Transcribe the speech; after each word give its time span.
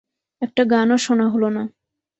একটা 0.41 0.63
গানও 0.63 0.97
শোনা 0.97 1.25
হল 1.33 1.43
না। 1.49 1.63